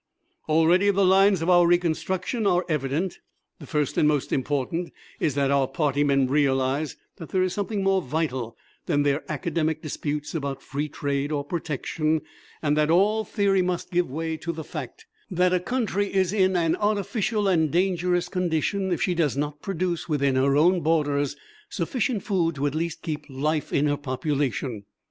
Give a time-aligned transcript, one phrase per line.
[0.49, 3.19] "Already the lines of our reconstruction are evident.
[3.59, 7.83] The first and most important is that our Party men realize that there is something
[7.83, 12.21] more vital than their academic disputes about Free Trade or Protection,
[12.63, 16.55] and that all theory must give way to the fact that a country is in
[16.55, 21.35] an artificial and dangerous condition if she does not produce within her own borders
[21.69, 24.83] sufficient food to at least keep life in her population.